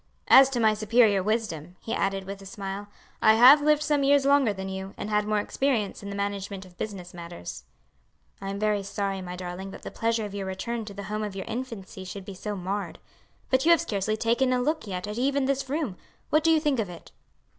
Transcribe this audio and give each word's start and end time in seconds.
As 0.29 0.49
to 0.49 0.59
my 0.59 0.73
superior 0.73 1.21
wisdom," 1.21 1.75
he 1.79 1.93
added 1.93 2.23
with 2.23 2.41
a 2.41 2.45
smile, 2.47 2.87
"I 3.21 3.35
have 3.35 3.61
lived 3.61 3.83
some 3.83 4.01
years 4.03 4.25
longer 4.25 4.51
than 4.51 4.67
you, 4.67 4.95
and 4.97 5.11
had 5.11 5.27
more 5.27 5.37
experience 5.37 6.01
in 6.01 6.09
the 6.09 6.15
management 6.15 6.65
of 6.65 6.75
business 6.75 7.13
matters." 7.13 7.65
"I 8.41 8.49
am 8.49 8.57
very 8.57 8.81
sorry, 8.81 9.21
my 9.21 9.35
darling, 9.35 9.69
that 9.69 9.83
the 9.83 9.91
pleasure 9.91 10.25
of 10.25 10.33
your 10.33 10.47
return 10.47 10.85
to 10.85 10.93
the 10.95 11.03
home 11.03 11.23
of 11.23 11.35
your 11.35 11.45
infancy 11.45 12.03
should 12.03 12.25
be 12.25 12.33
so 12.33 12.55
marred. 12.55 12.97
But 13.51 13.63
you 13.63 13.69
have 13.69 13.81
scarcely 13.81 14.17
taken 14.17 14.51
a 14.53 14.59
look 14.59 14.87
yet 14.87 15.05
at 15.05 15.19
even 15.19 15.45
this 15.45 15.69
room. 15.69 15.97
What 16.31 16.43
do 16.43 16.49
you 16.49 16.59
think 16.59 16.79
of 16.79 16.89
it?" 16.89 17.11